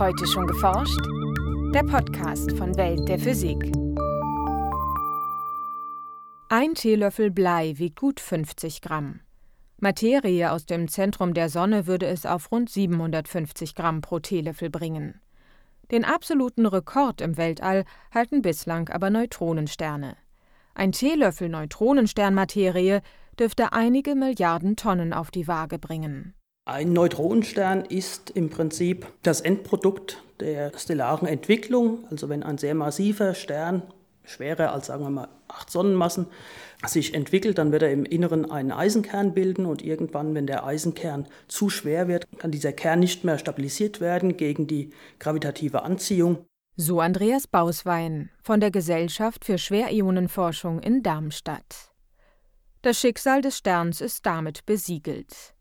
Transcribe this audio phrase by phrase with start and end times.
[0.00, 0.98] Heute schon geforscht?
[1.74, 3.70] Der Podcast von Welt der Physik.
[6.48, 9.20] Ein Teelöffel Blei wiegt gut 50 Gramm.
[9.76, 15.20] Materie aus dem Zentrum der Sonne würde es auf rund 750 Gramm pro Teelöffel bringen.
[15.90, 20.16] Den absoluten Rekord im Weltall halten bislang aber Neutronensterne.
[20.74, 23.00] Ein Teelöffel Neutronensternmaterie
[23.38, 26.32] dürfte einige Milliarden Tonnen auf die Waage bringen.
[26.70, 32.04] Ein Neutronenstern ist im Prinzip das Endprodukt der stellaren Entwicklung.
[32.12, 33.82] Also wenn ein sehr massiver Stern,
[34.22, 36.26] schwerer als sagen wir mal acht Sonnenmassen,
[36.86, 41.26] sich entwickelt, dann wird er im Inneren einen Eisenkern bilden und irgendwann, wenn der Eisenkern
[41.48, 46.46] zu schwer wird, kann dieser Kern nicht mehr stabilisiert werden gegen die gravitative Anziehung.
[46.76, 51.90] So Andreas Bauswein von der Gesellschaft für Schwerionenforschung in Darmstadt.
[52.82, 55.52] Das Schicksal des Sterns ist damit besiegelt.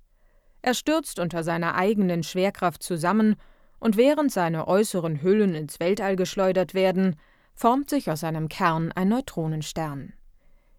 [0.61, 3.35] Er stürzt unter seiner eigenen Schwerkraft zusammen,
[3.79, 7.15] und während seine äußeren Hüllen ins Weltall geschleudert werden,
[7.55, 10.13] formt sich aus seinem Kern ein Neutronenstern.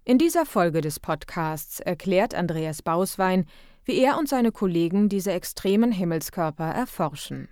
[0.05, 3.47] In dieser Folge des Podcasts erklärt Andreas Bauswein,
[3.84, 7.48] wie er und seine Kollegen diese extremen Himmelskörper erforschen.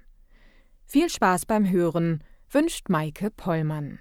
[0.84, 4.00] Viel Spaß beim Hören wünscht Maike Pollmann.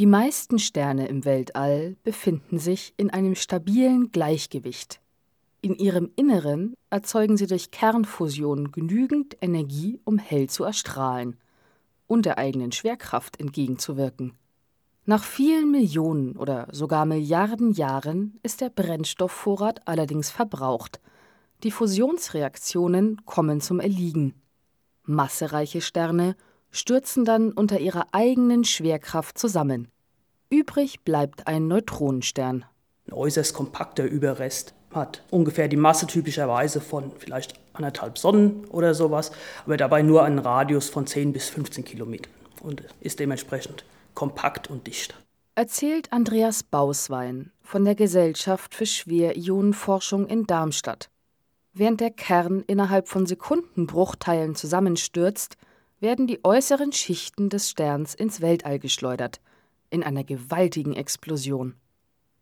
[0.00, 4.98] Die meisten Sterne im Weltall befinden sich in einem stabilen Gleichgewicht.
[5.60, 11.36] In ihrem Inneren erzeugen sie durch Kernfusion genügend Energie, um hell zu erstrahlen
[12.06, 14.32] und der eigenen Schwerkraft entgegenzuwirken.
[15.04, 20.98] Nach vielen Millionen oder sogar Milliarden Jahren ist der Brennstoffvorrat allerdings verbraucht.
[21.62, 24.32] Die Fusionsreaktionen kommen zum Erliegen.
[25.04, 26.36] Massereiche Sterne
[26.70, 29.88] stürzen dann unter ihrer eigenen Schwerkraft zusammen.
[30.50, 32.64] Übrig bleibt ein Neutronenstern.
[33.06, 39.30] Ein äußerst kompakter Überrest hat ungefähr die Masse typischerweise von vielleicht anderthalb Sonnen oder sowas,
[39.64, 43.84] aber dabei nur einen Radius von 10 bis 15 Kilometern und ist dementsprechend
[44.14, 45.14] kompakt und dicht.
[45.54, 51.10] Erzählt Andreas Bauswein von der Gesellschaft für Schwerionenforschung in Darmstadt.
[51.72, 55.56] Während der Kern innerhalb von Sekundenbruchteilen zusammenstürzt,
[56.00, 59.40] werden die äußeren Schichten des Sterns ins Weltall geschleudert,
[59.90, 61.74] in einer gewaltigen Explosion.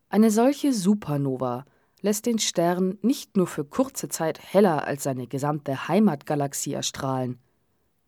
[0.09, 1.65] Eine solche Supernova
[2.01, 7.39] lässt den Stern nicht nur für kurze Zeit heller als seine gesamte Heimatgalaxie erstrahlen,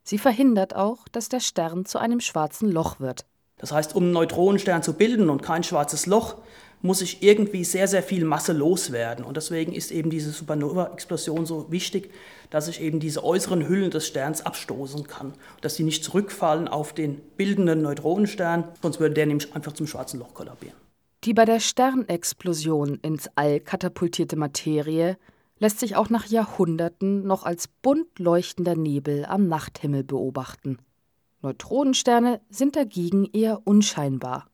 [0.03, 3.25] sie verhindert auch, dass der Stern zu einem schwarzen Loch wird.
[3.57, 6.38] Das heißt, um einen Neutronenstern zu bilden und kein schwarzes Loch,
[6.81, 9.24] muss ich irgendwie sehr, sehr viel Masse loswerden.
[9.24, 12.12] Und deswegen ist eben diese Supernova-Explosion so wichtig,
[12.50, 15.34] dass ich eben diese äußeren Hüllen des Sterns abstoßen kann.
[15.62, 20.19] Dass sie nicht zurückfallen auf den bildenden Neutronenstern, sonst würde der nämlich einfach zum schwarzen
[20.19, 20.75] Loch kollabieren.
[21.24, 25.18] Die bei der Sternexplosion ins All katapultierte Materie
[25.59, 30.80] lässt sich auch nach Jahrhunderten noch als bunt leuchtender Nebel am Nachthimmel beobachten.
[31.44, 34.50] Neutronensterne sind dagegen eher unscheinbar.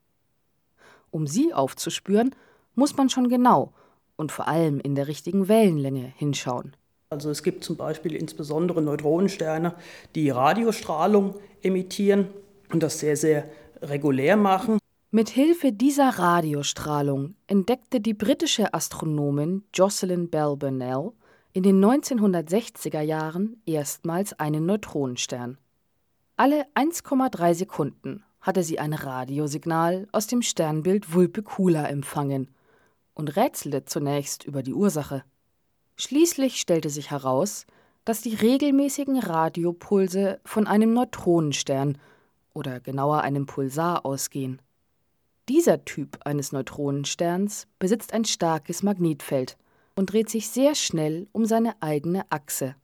[1.11, 2.35] Um sie aufzuspüren,
[2.75, 3.73] muss man schon genau
[4.15, 6.75] und vor allem in der richtigen Wellenlänge hinschauen.
[7.09, 9.75] Also es gibt zum Beispiel insbesondere Neutronensterne,
[10.15, 12.27] die Radiostrahlung emittieren
[12.71, 13.49] und das sehr, sehr
[13.81, 14.79] regulär machen.
[15.09, 21.11] Mit Hilfe dieser Radiostrahlung entdeckte die britische Astronomin Jocelyn Bell Burnell
[21.53, 25.57] in den 1960er Jahren erstmals einen Neutronenstern.
[26.35, 32.47] Alle 1,3 Sekunden hatte sie ein Radiosignal aus dem Sternbild Vulpecula empfangen
[33.13, 35.25] und rätselte zunächst über die Ursache.
[35.97, 37.65] Schließlich stellte sich heraus,
[38.05, 41.97] dass die regelmäßigen Radiopulse von einem Neutronenstern
[42.53, 44.61] oder genauer einem Pulsar ausgehen.
[45.49, 49.57] Dieser Typ eines Neutronensterns besitzt ein starkes Magnetfeld
[49.95, 52.75] und dreht sich sehr schnell um seine eigene Achse.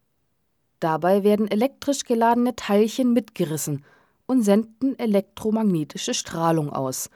[0.81, 3.85] Dabei werden elektrisch geladene Teilchen mitgerissen
[4.25, 7.09] und senden elektromagnetische Strahlung aus,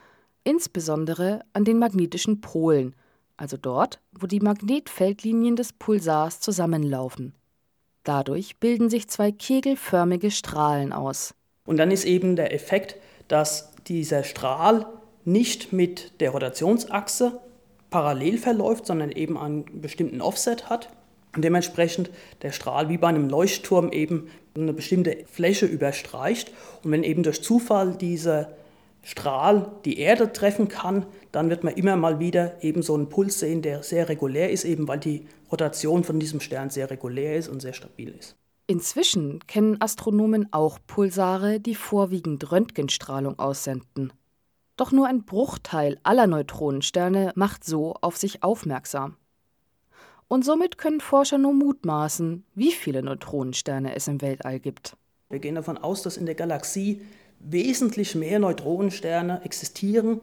[0.44, 2.94] insbesondere an den magnetischen Polen,
[3.36, 7.34] also dort, wo die Magnetfeldlinien des Pulsars zusammenlaufen.
[8.04, 11.34] Dadurch bilden sich zwei kegelförmige Strahlen aus.
[11.64, 12.96] Und dann ist eben der Effekt,
[13.28, 14.86] dass dieser Strahl
[15.24, 17.40] nicht mit der Rotationsachse
[17.90, 20.88] parallel verläuft, sondern eben einen bestimmten Offset hat
[21.38, 22.10] und dementsprechend
[22.42, 24.26] der Strahl wie bei einem Leuchtturm eben
[24.56, 26.50] eine bestimmte Fläche überstreicht.
[26.82, 28.50] Und wenn eben durch Zufall dieser
[29.04, 33.38] Strahl die Erde treffen kann, dann wird man immer mal wieder eben so einen Puls
[33.38, 37.46] sehen, der sehr regulär ist, eben weil die Rotation von diesem Stern sehr regulär ist
[37.46, 38.34] und sehr stabil ist.
[38.66, 44.12] Inzwischen kennen Astronomen auch Pulsare, die vorwiegend Röntgenstrahlung aussenden.
[44.76, 49.14] Doch nur ein Bruchteil aller Neutronensterne macht so auf sich aufmerksam.
[50.28, 54.94] Und somit können Forscher nur mutmaßen, wie viele Neutronensterne es im Weltall gibt.
[55.30, 57.00] Wir gehen davon aus, dass in der Galaxie
[57.40, 60.20] wesentlich mehr Neutronensterne existieren,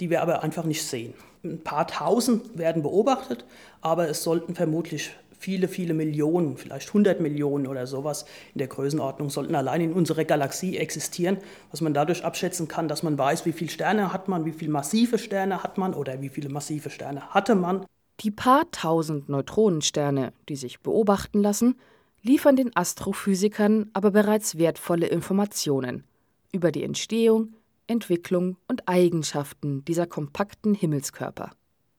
[0.00, 1.12] die wir aber einfach nicht sehen.
[1.44, 3.44] Ein paar tausend werden beobachtet,
[3.82, 8.24] aber es sollten vermutlich viele, viele Millionen, vielleicht 100 Millionen oder sowas
[8.54, 11.36] in der Größenordnung sollten allein in unserer Galaxie existieren,
[11.70, 14.70] was man dadurch abschätzen kann, dass man weiß, wie viele Sterne hat man, wie viele
[14.70, 17.84] massive Sterne hat man oder wie viele massive Sterne hatte man.
[18.22, 21.76] Die paar tausend Neutronensterne, die sich beobachten lassen,
[22.22, 26.04] liefern den Astrophysikern aber bereits wertvolle Informationen
[26.52, 27.54] über die Entstehung,
[27.88, 31.50] Entwicklung und Eigenschaften dieser kompakten Himmelskörper.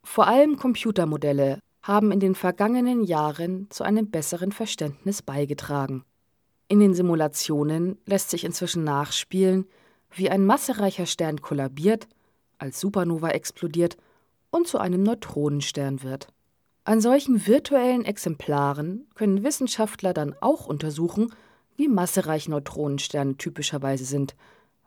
[0.03, 6.05] Vor allem Computermodelle haben in den vergangenen Jahren zu einem besseren Verständnis beigetragen.
[6.69, 9.65] In den Simulationen lässt sich inzwischen nachspielen,
[10.11, 12.07] wie ein massereicher Stern kollabiert,
[12.57, 13.97] als Supernova explodiert
[14.53, 16.27] und zu einem Neutronenstern wird.
[16.83, 21.33] An solchen virtuellen Exemplaren können Wissenschaftler dann auch untersuchen,
[21.75, 24.35] wie massereich Neutronensterne typischerweise sind,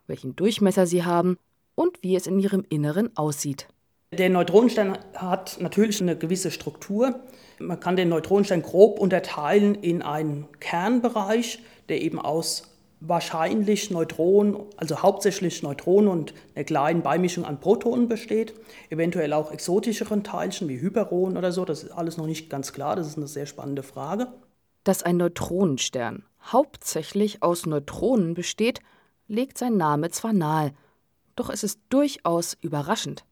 [0.06, 1.36] welchen Durchmesser sie haben
[1.74, 3.66] und wie es in ihrem Inneren aussieht.
[4.12, 7.18] Der Neutronenstern hat natürlich eine gewisse Struktur.
[7.58, 11.58] Man kann den Neutronenstern grob unterteilen in einen Kernbereich,
[11.88, 18.54] der eben aus wahrscheinlich Neutronen, also hauptsächlich Neutronen und einer kleinen Beimischung an Protonen besteht,
[18.90, 22.96] eventuell auch exotischeren Teilchen wie Hyperonen oder so, das ist alles noch nicht ganz klar,
[22.96, 24.28] das ist eine sehr spannende Frage.
[24.84, 28.80] Dass ein Neutronenstern hauptsächlich aus Neutronen besteht,
[29.28, 30.72] legt sein Name zwar nahe,
[31.34, 33.24] doch es ist durchaus überraschend.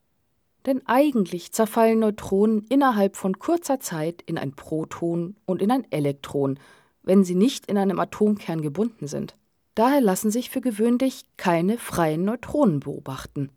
[0.67, 6.59] Denn eigentlich zerfallen Neutronen innerhalb von kurzer Zeit in ein Proton und in ein Elektron,
[7.03, 9.37] wenn sie nicht in einem Atomkern gebunden sind.
[9.75, 13.50] Daher lassen sich für gewöhnlich keine freien Neutronen beobachten.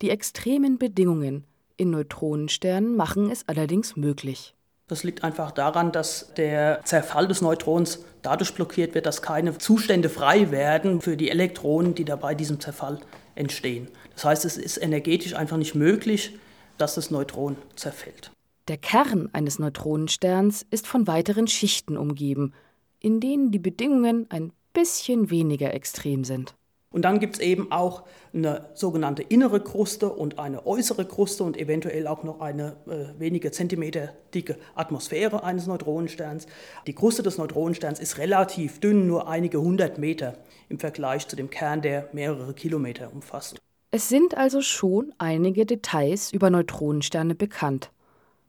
[0.00, 1.44] Die extremen Bedingungen
[1.76, 4.54] in Neutronensternen machen es allerdings möglich.
[4.86, 10.08] Das liegt einfach daran, dass der Zerfall des Neutrons dadurch blockiert wird, dass keine Zustände
[10.08, 12.98] frei werden für die Elektronen, die da bei diesem Zerfall
[13.34, 13.88] entstehen.
[14.14, 16.38] Das heißt, es ist energetisch einfach nicht möglich,
[16.76, 18.32] dass das Neutron zerfällt.
[18.68, 22.52] Der Kern eines Neutronensterns ist von weiteren Schichten umgeben,
[22.98, 26.54] in denen die Bedingungen ein bisschen weniger extrem sind.
[26.92, 28.02] Und dann gibt es eben auch
[28.34, 33.52] eine sogenannte innere Kruste und eine äußere Kruste und eventuell auch noch eine äh, wenige
[33.52, 36.46] Zentimeter dicke Atmosphäre eines Neutronensterns.
[36.88, 40.38] Die Kruste des Neutronensterns ist relativ dünn, nur einige hundert Meter
[40.68, 43.60] im Vergleich zu dem Kern, der mehrere Kilometer umfasst.
[43.92, 47.92] Es sind also schon einige Details über Neutronensterne bekannt.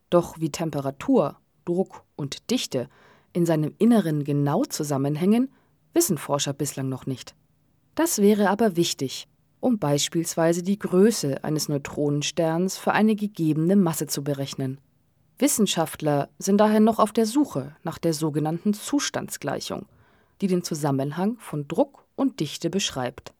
[0.09, 2.89] Doch wie Temperatur, Druck und Dichte
[3.33, 5.51] in seinem Inneren genau zusammenhängen,
[5.93, 7.35] wissen Forscher bislang noch nicht.
[7.95, 9.27] Das wäre aber wichtig,
[9.59, 14.79] um beispielsweise die Größe eines Neutronensterns für eine gegebene Masse zu berechnen.
[15.37, 19.87] Wissenschaftler sind daher noch auf der Suche nach der sogenannten Zustandsgleichung,
[20.39, 23.33] die den Zusammenhang von Druck und Dichte beschreibt.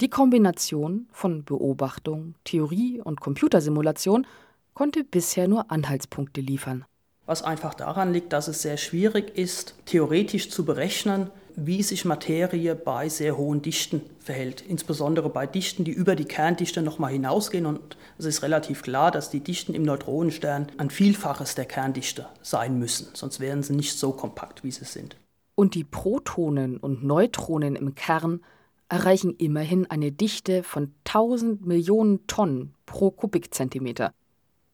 [0.00, 4.26] Die Kombination von Beobachtung, Theorie und Computersimulation
[4.72, 6.84] konnte bisher nur Anhaltspunkte liefern.
[7.26, 11.30] Was einfach daran liegt, dass es sehr schwierig ist, theoretisch zu berechnen,
[11.62, 16.82] wie sich Materie bei sehr hohen Dichten verhält, insbesondere bei Dichten, die über die Kerndichte
[16.82, 17.66] nochmal hinausgehen.
[17.66, 22.78] Und es ist relativ klar, dass die Dichten im Neutronenstern ein Vielfaches der Kerndichte sein
[22.78, 25.16] müssen, sonst wären sie nicht so kompakt, wie sie sind.
[25.54, 28.40] Und die Protonen und Neutronen im Kern
[28.88, 34.12] erreichen immerhin eine Dichte von 1000 Millionen Tonnen pro Kubikzentimeter.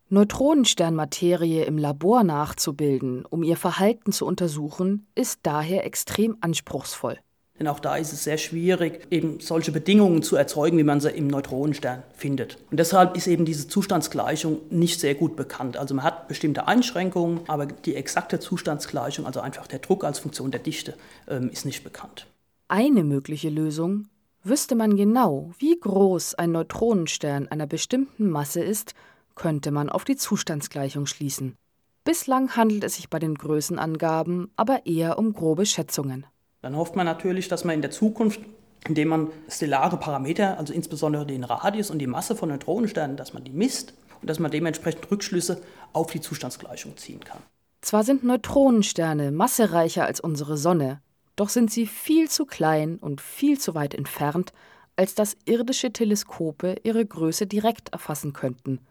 [0.08, 7.18] Neutronensternmaterie im Labor nachzubilden, um ihr Verhalten zu untersuchen, ist daher extrem anspruchsvoll.
[7.58, 11.10] Denn auch da ist es sehr schwierig, eben solche Bedingungen zu erzeugen, wie man sie
[11.10, 12.58] im Neutronenstern findet.
[12.70, 15.76] Und deshalb ist eben diese Zustandsgleichung nicht sehr gut bekannt.
[15.76, 20.52] Also man hat bestimmte Einschränkungen, aber die exakte Zustandsgleichung, also einfach der Druck als Funktion
[20.52, 20.94] der Dichte,
[21.26, 22.28] ähm, ist nicht bekannt.
[22.68, 24.06] Eine mögliche Lösung
[24.44, 28.94] wüsste man genau, wie groß ein Neutronenstern einer bestimmten Masse ist
[29.36, 31.56] könnte man auf die Zustandsgleichung schließen.
[32.02, 36.26] Bislang handelt es sich bei den Größenangaben aber eher um grobe Schätzungen.
[36.62, 38.40] Dann hofft man natürlich, dass man in der Zukunft,
[38.88, 43.44] indem man stellare Parameter, also insbesondere den Radius und die Masse von Neutronensternen, dass man
[43.44, 45.60] die misst und dass man dementsprechend Rückschlüsse
[45.92, 47.42] auf die Zustandsgleichung ziehen kann.
[47.82, 51.00] Zwar sind Neutronensterne massereicher als unsere Sonne,
[51.36, 54.52] doch sind sie viel zu klein und viel zu weit entfernt,
[54.96, 58.80] als dass irdische Teleskope ihre Größe direkt erfassen könnten–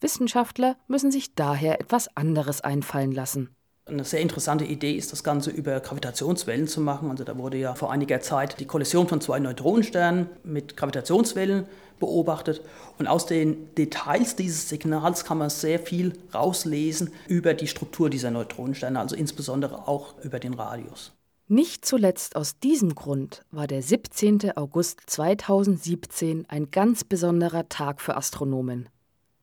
[0.00, 3.50] Wissenschaftler müssen sich daher etwas anderes einfallen lassen.
[3.86, 7.10] Eine sehr interessante Idee ist, das Ganze über Gravitationswellen zu machen.
[7.10, 11.64] Also da wurde ja vor einiger Zeit die Kollision von zwei Neutronensternen mit Gravitationswellen
[11.98, 12.60] beobachtet.
[12.98, 18.30] Und aus den Details dieses Signals kann man sehr viel rauslesen über die Struktur dieser
[18.30, 21.12] Neutronensterne, also insbesondere auch über den Radius.
[21.50, 24.54] Nicht zuletzt aus diesem Grund war der 17.
[24.54, 28.90] August 2017 ein ganz besonderer Tag für Astronomen.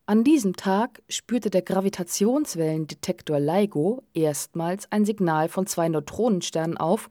[0.07, 7.09] An diesem Tag spürte der Gravitationswellendetektor LIGO erstmals ein Signal von zwei Neutronensternen auf,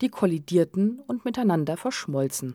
[0.00, 2.54] die kollidierten und miteinander verschmolzen.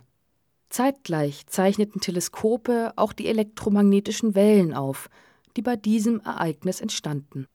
[0.69, 5.10] Zeitgleich zeichneten Teleskope auch die elektromagnetischen Wellen auf,
[5.57, 7.48] die bei diesem Ereignis entstanden.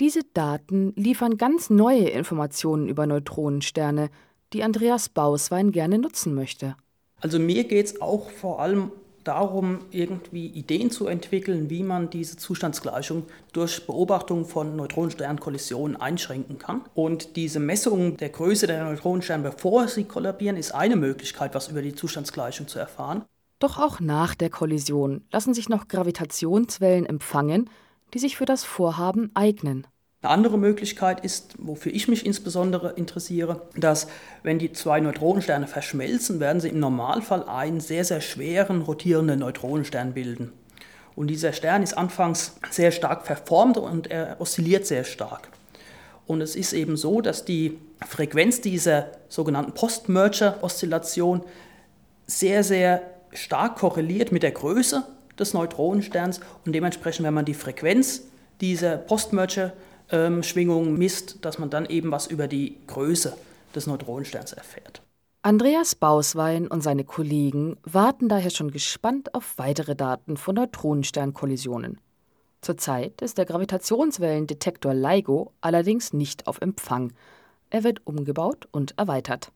[0.00, 4.10] Diese Daten liefern ganz neue Informationen über Neutronensterne,
[4.52, 6.74] die Andreas Bauswein gerne nutzen möchte.
[7.20, 8.90] Also mir geht es auch vor allem
[9.24, 16.82] darum, irgendwie Ideen zu entwickeln, wie man diese Zustandsgleichung durch Beobachtung von Neutronensternkollisionen einschränken kann.
[16.94, 21.82] Und diese Messung der Größe der Neutronensterne, bevor sie kollabieren, ist eine Möglichkeit, was über
[21.82, 23.24] die Zustandsgleichung zu erfahren.
[23.58, 27.68] Doch auch nach der Kollision lassen sich noch Gravitationswellen empfangen,
[28.14, 29.86] die sich für das Vorhaben eignen.
[30.22, 34.06] Eine andere Möglichkeit ist, wofür ich mich insbesondere interessiere, dass
[34.42, 40.12] wenn die zwei Neutronensterne verschmelzen, werden sie im Normalfall einen sehr, sehr schweren rotierenden Neutronenstern
[40.12, 40.52] bilden.
[41.16, 45.48] Und dieser Stern ist anfangs sehr stark verformt und er oszilliert sehr stark.
[46.26, 51.42] Und es ist eben so, dass die Frequenz dieser sogenannten Post-Merger-Oszillation
[52.26, 55.02] sehr, sehr stark korreliert mit der Größe
[55.38, 58.24] des Neutronensterns und dementsprechend, wenn man die Frequenz
[58.60, 59.72] dieser Post-Merger
[60.10, 63.36] ähm, Schwingung misst, dass man dann eben was über die Größe
[63.74, 65.02] des Neutronensterns erfährt.
[65.42, 71.98] Andreas Bauswein und seine Kollegen warten daher schon gespannt auf weitere Daten von Neutronensternkollisionen.
[72.60, 77.14] Zurzeit ist der Gravitationswellendetektor LIGO allerdings nicht auf Empfang.
[77.70, 79.50] Er wird umgebaut und erweitert.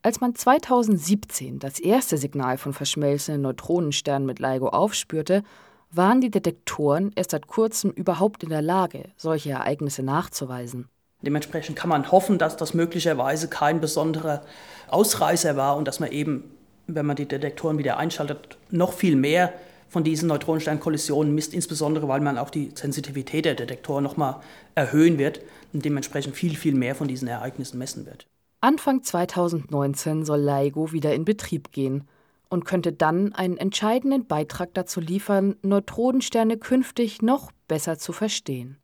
[0.00, 5.42] Als man 2017 das erste Signal von verschmelzenden Neutronensternen mit LIGO aufspürte,
[5.90, 10.88] waren die Detektoren erst seit kurzem überhaupt in der Lage, solche Ereignisse nachzuweisen.
[11.22, 14.42] Dementsprechend kann man hoffen, dass das möglicherweise kein besonderer
[14.88, 16.44] Ausreißer war und dass man eben,
[16.86, 19.52] wenn man die Detektoren wieder einschaltet, noch viel mehr
[19.88, 24.36] von diesen Neutronensternkollisionen misst, insbesondere weil man auch die Sensitivität der Detektoren nochmal
[24.74, 25.40] erhöhen wird
[25.72, 28.26] und dementsprechend viel, viel mehr von diesen Ereignissen messen wird.
[28.60, 32.08] Anfang 2019 soll LIGO wieder in Betrieb gehen
[32.48, 38.78] und könnte dann einen entscheidenden Beitrag dazu liefern, Neutronensterne künftig noch besser zu verstehen.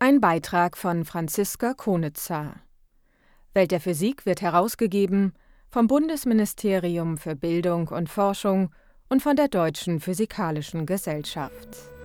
[0.00, 2.54] Ein Beitrag von Franziska Konitzer.
[3.52, 5.32] Welt der Physik wird herausgegeben
[5.70, 8.70] vom Bundesministerium für Bildung und Forschung
[9.08, 11.97] und von der Deutschen Physikalischen Gesellschaft.